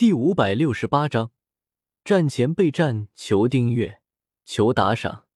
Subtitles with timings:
[0.00, 1.30] 第五百六十八章，
[2.02, 4.00] 战前备战，求订阅，
[4.46, 5.26] 求打赏。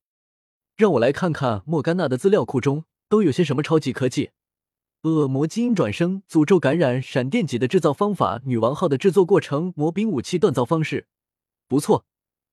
[0.74, 4.30] 让我来看看莫甘娜的资料库中都有些什么超级科技：
[5.02, 11.08] 恶魔基因转生、诅咒感染、闪电戟的制造方法、女王号的制作过程、魔兵武器锻造方式。
[11.68, 12.06] 不错，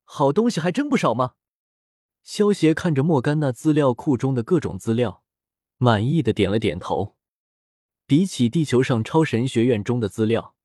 [0.03, 1.35] 好东西还真不少嘛。
[2.23, 5.23] 萧协看着莫甘娜资料库中的各种资料，
[5.77, 7.15] 满意的点了点头。
[8.05, 10.55] 比起地球上超神学院中的资料，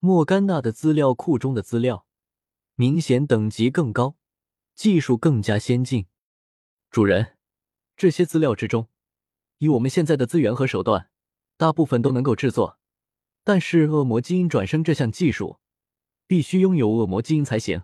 [0.00, 2.06] 莫甘娜的资料库中的资料
[2.74, 4.16] 明显等级更高，
[4.74, 6.06] 技术更加先进。
[6.90, 7.36] 主人，
[7.96, 8.88] 这些资料之中，
[9.58, 11.10] 以我们现在的资源和手段，
[11.56, 12.78] 大部分都能够制作，
[13.42, 15.58] 但是恶魔基因转生这项技术，
[16.26, 17.82] 必须拥有恶魔基因才行。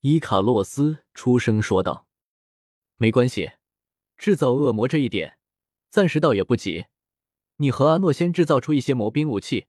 [0.00, 2.06] 伊卡洛斯出声说道
[2.98, 3.52] ：“没关系，
[4.16, 5.38] 制造恶魔这一点，
[5.90, 6.86] 暂时倒也不急。
[7.56, 9.68] 你和阿诺先制造出一些魔兵武器，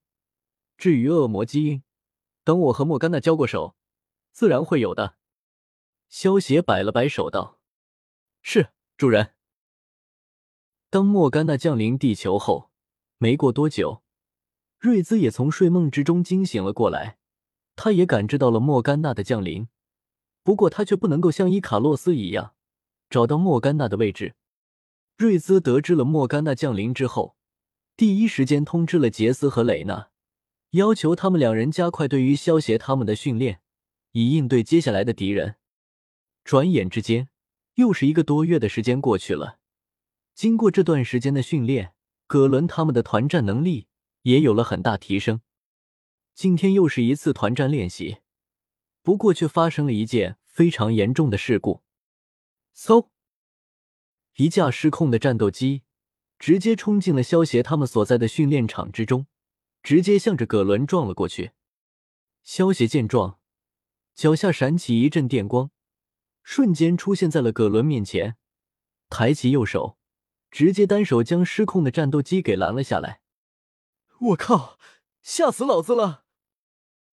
[0.78, 1.84] 至于恶魔基因，
[2.44, 3.76] 等我和莫甘娜交过手，
[4.32, 5.16] 自然会有的。”
[6.10, 7.60] 萧协摆了摆手道
[8.42, 9.34] ：“是，主人。”
[10.90, 12.72] 当莫甘娜降临地球后，
[13.18, 14.04] 没过多久，
[14.78, 17.18] 瑞兹也从睡梦之中惊醒了过来，
[17.76, 19.68] 他也感知到了莫甘娜的降临。
[20.44, 22.54] 不过他却不能够像伊卡洛斯一样
[23.10, 24.36] 找到莫甘娜的位置。
[25.18, 27.36] 瑞兹得知了莫甘娜降临之后，
[27.98, 30.12] 第一时间通知了杰斯和蕾娜，
[30.76, 33.62] 要求他们两人加快对于萧协他们的训练，
[34.12, 35.56] 以应对接下来的敌人。
[36.44, 37.30] 转眼之间，
[37.76, 39.60] 又是一个多月的时间过去了。
[40.34, 41.94] 经过这段时间的训练，
[42.28, 43.88] 葛伦他们的团战能力
[44.24, 45.42] 也有了很大提升。
[46.34, 48.18] 今天又是一次团战练习。
[49.02, 51.84] 不过，却发生了一件非常严重的事故。
[52.76, 53.08] 嗖！
[54.36, 55.84] 一架失控的战斗机
[56.38, 59.28] 直接冲进了萧协他们所在的训练场之中，
[59.86, 61.52] 直接向着葛伦撞了过去。
[62.42, 63.38] 萧邪见状，
[64.16, 65.70] 脚下闪起一阵电光，
[66.42, 68.36] 瞬间出现在了葛伦面前，
[69.10, 70.00] 抬起右手，
[70.50, 73.22] 直接单手将失控的战斗机给拦了下来。
[74.20, 74.80] 我靠！
[75.22, 76.24] 吓死老子了！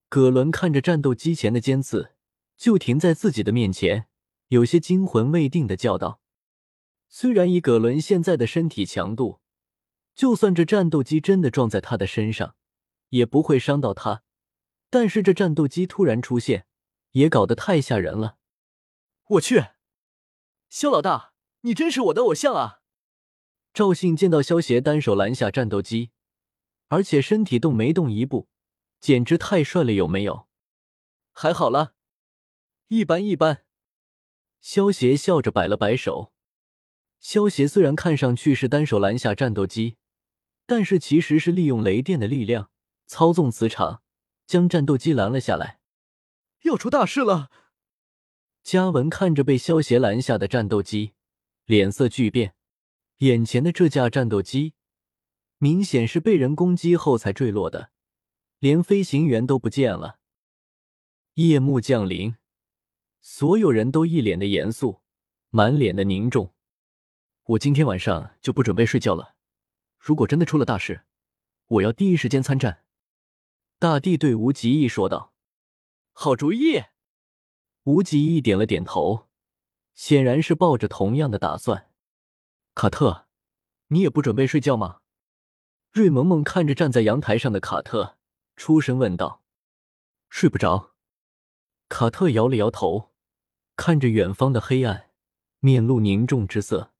[0.09, 2.15] 葛伦看着战斗机前的尖刺，
[2.57, 4.07] 就停在自己的面前，
[4.49, 6.23] 有些惊魂未定的叫道
[7.11, 9.41] ：“虽然以葛伦现在的身体强度，
[10.15, 12.55] 就算这战斗机真的撞在他的身上，
[13.13, 14.23] 也不会伤到他。
[14.91, 16.67] 但是这战斗机突然出现，
[17.13, 18.37] 也搞得太吓人了。
[19.29, 19.65] 我去，
[20.69, 22.81] 肖老大，你真是我的偶像啊！”
[23.73, 26.11] 赵信见到萧协单手拦下战斗机，
[26.89, 28.49] 而且身体动没动一步。
[29.01, 30.47] 简直太帅了，有没有？
[31.33, 31.95] 还好了，
[32.89, 33.65] 一般一般。
[34.61, 36.33] 萧协笑着摆了摆手。
[37.19, 39.97] 萧协虽然看上去是单手拦下战斗机，
[40.67, 42.71] 但是其实是利用雷电的力量
[43.13, 44.03] 操纵磁场，
[44.47, 45.81] 将战斗机拦了下来。
[46.63, 47.51] 要出大事了！
[48.63, 51.13] 嘉文看着被萧协拦下的战斗机，
[51.67, 52.55] 脸色巨变。
[53.19, 54.73] 眼前的这架战斗机，
[55.59, 57.91] 明显是被人攻击后才坠落的。
[58.61, 60.19] 连飞行员都不见了。
[61.35, 62.37] 夜幕降临，
[63.21, 65.03] 所有人都一脸的严肃，
[65.51, 66.55] 满脸的凝重。
[67.45, 69.35] 我今天晚上就不准备睡觉了。
[69.99, 71.05] 如果真的出了大事，
[71.67, 72.82] 我要第一时间参战。
[73.83, 75.35] 大帝对无极意说道
[76.15, 76.85] ：“好主意。”
[77.83, 79.27] 无极意点了点头，
[79.93, 81.91] 显然是抱着同样的打算。
[82.77, 83.27] 卡特，
[83.89, 85.01] 你也不准备睡觉吗？
[85.91, 88.17] 瑞萌萌看着站在阳台上的卡特。
[88.55, 89.43] 出声问道
[90.31, 90.95] ：“睡不着。”
[91.91, 93.11] 卡特摇了摇头，
[93.75, 95.11] 看着远方的黑暗，
[95.59, 96.93] 面露凝重之色。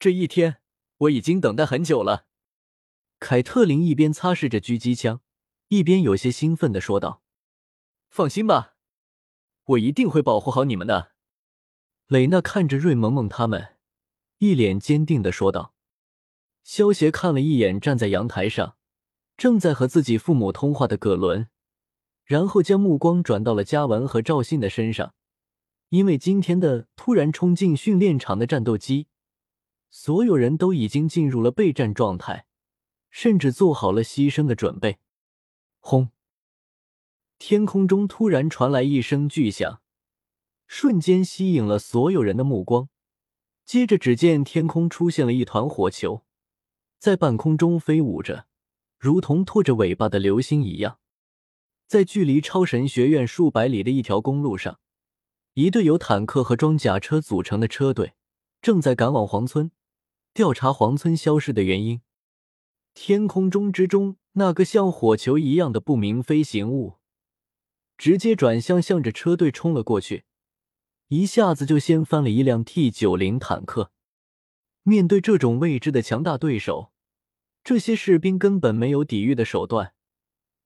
[0.00, 0.56] 这一天
[0.96, 2.26] 我已经等待很久了。
[3.20, 5.20] 凯特琳一边擦拭着狙击枪，
[5.72, 7.22] 一边有些兴奋的说道
[8.10, 8.74] ：“放心吧，
[9.64, 11.12] 我一定会保护好你们的。”
[12.08, 13.76] 蕾娜看着瑞萌萌他们，
[14.36, 15.72] 一脸坚定的说道。
[16.62, 18.76] 萧协看了一眼站在阳台上。
[19.38, 21.48] 正在和自己父母通话的葛伦，
[22.26, 25.14] 然后将目光转到了嘉文和赵信的身上。
[25.88, 29.06] 因为今天的突然冲进训练场的战斗机，
[29.88, 32.44] 所有人都已经进入了备战状态，
[33.08, 34.98] 甚至做好了牺牲的准备。
[35.84, 36.10] 轰！
[37.40, 39.82] 天空中突然传来一声巨响，
[40.68, 42.88] 瞬间吸引了所有人的目光。
[43.64, 46.24] 接着，只见天空出现了一团火球，
[47.00, 48.46] 在半空中飞舞着。
[48.96, 51.00] 如同拖着尾巴的流星一样，
[51.88, 54.78] 在距离超神学院数百里的一条公路上，
[55.54, 58.14] 一队由坦克和装甲车组成的车队
[58.60, 59.72] 正在赶往黄村，
[60.32, 62.02] 调查黄村消失的原因。
[62.94, 66.98] 天空中之中，那个像火球一样的不明飞行物
[67.98, 70.24] 直接转向，向着车队冲了过去，
[71.08, 73.92] 一下子就掀翻了一辆 T 九零坦克。
[74.82, 76.92] 面对这种未知的强大对手，
[77.62, 79.94] 这些士兵根本没有抵御的手段，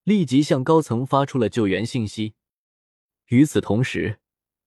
[0.03, 2.33] 立即向高层发出了救援信息。
[3.27, 4.19] 与此同时，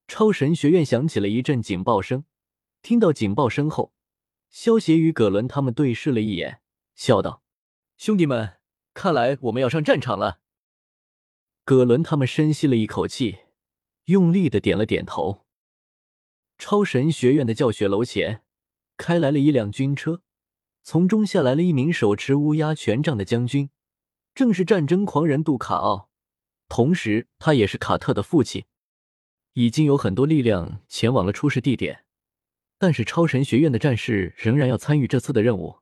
[0.06, 2.24] 超神学院响起了一阵警报声。
[2.82, 3.92] 听到警报声后，
[4.50, 6.60] 萧协与葛伦他们对视了一眼，
[6.94, 7.42] 笑道
[7.98, 8.59] ：“兄弟们，
[8.94, 10.40] 看来我们要上战场了。”
[11.64, 13.38] 葛伦他们深吸了一口气，
[14.06, 15.46] 用力的点了点头。
[16.58, 18.42] 超神学院的教学楼前
[18.96, 20.22] 开来了一辆军车，
[20.82, 23.70] 从中下来了一名手持乌鸦权杖的将军，
[24.34, 26.10] 正是战争狂人杜卡奥，
[26.68, 28.64] 同时他也是卡特的父亲。
[29.54, 32.04] 已经有很多力量前往了出事地点。
[32.78, 35.80] 但是超神学院的战士仍然要参与这次的任务。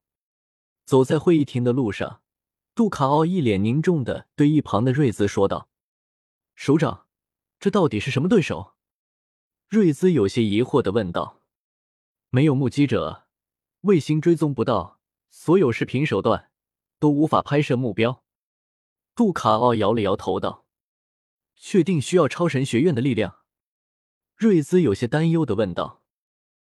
[0.84, 2.22] 走在会议厅的路上，
[2.78, 5.68] 杜卡奥一脸凝重的对一旁的瑞兹说道
[6.54, 7.08] ：“首长，
[7.58, 8.76] 这到底是什么对手？”
[9.68, 11.42] 瑞兹有些疑惑的问道
[12.30, 13.26] ：“没有目击者，
[13.80, 16.52] 卫星追踪不到，所有视频手段
[17.00, 18.22] 都无法拍摄目标。”
[19.16, 20.64] 杜卡奥摇了摇头道
[21.58, 23.38] ：“确定需要超神学院的力量？”
[24.38, 26.04] 瑞兹有些担忧的问道。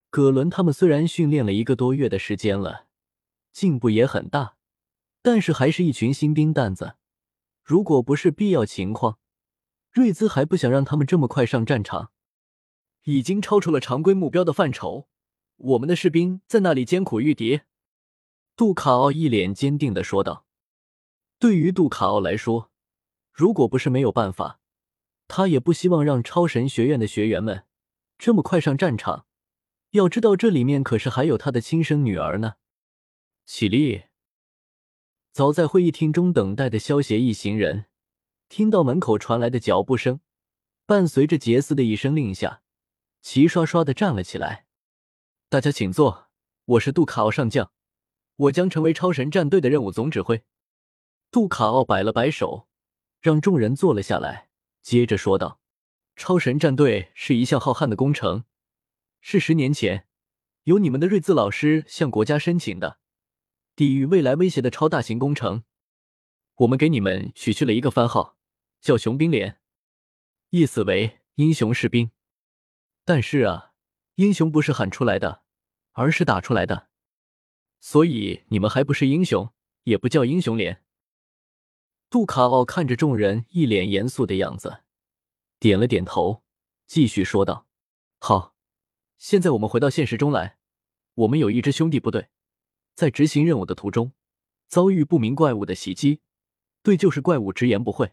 [0.09, 2.87] 葛伦他们虽然训练了一个多月的时间了，
[3.53, 4.57] 进步也很大，
[5.31, 6.97] 但是还是一群新兵蛋子。
[7.63, 9.19] 如果不是必要情况，
[9.93, 12.13] 瑞兹还不想让他们这么快上战场。
[13.03, 15.07] 已经超出了常规目标的范畴，
[15.57, 17.61] 我们的士兵在那里艰苦御敌。
[18.57, 20.47] 杜卡奥一脸坚定的说道。
[21.39, 22.71] 对于杜卡奥来说，
[23.31, 24.61] 如果不是没有办法，
[25.27, 27.65] 他也不希望让超神学院的学员们
[28.17, 29.27] 这么快上战场。
[29.91, 32.55] 要知道，这里面可是还有他的亲生女儿呢。
[33.45, 34.05] 起立！
[35.39, 37.85] 早在会议厅中等待的萧协一行人，
[38.49, 40.19] 听到门口传来的脚步声，
[40.85, 42.63] 伴随着杰斯的一声令下，
[43.23, 44.67] 齐刷刷的站了起来。
[45.49, 46.27] 大家请坐，
[46.65, 47.71] 我是杜卡奥上将，
[48.35, 50.43] 我将成为超神战队的任务总指挥。
[51.31, 52.67] 杜卡奥摆了摆手，
[53.21, 54.49] 让众人坐了下来，
[54.83, 55.61] 接着说道
[56.19, 58.43] ：“超神战队是一项浩瀚的工程。”
[59.23, 60.09] 是十年前，
[60.65, 62.98] 由你们的瑞兹老师向国家申请的，
[63.79, 65.63] 抵御未来威胁的超大型工程。
[66.57, 68.37] 我们给你们取去了一个番号，
[68.81, 69.61] 叫“雄兵连”，
[70.51, 72.11] 意思为英雄士兵。
[73.05, 73.75] 但是啊，
[74.17, 75.45] 英雄不是喊出来的，
[75.93, 76.89] 而是打出来的。
[77.79, 79.53] 所以你们还不是英雄，
[79.85, 80.83] 也不叫英雄连。
[82.11, 84.83] 杜卡奥看着众人一脸严肃的样子，
[85.61, 86.43] 点了点头，
[86.89, 87.69] 继续说道
[88.19, 88.57] ：“好。”
[89.19, 90.59] 现在我们回到现实中来，
[91.15, 92.31] 我们有一支兄弟部队，
[92.99, 94.11] 在执行任务的途中
[94.67, 96.21] 遭遇不明怪物的袭击，
[96.83, 98.11] 对就是怪物直言不讳。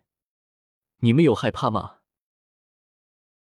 [0.97, 2.01] 你们有害怕吗？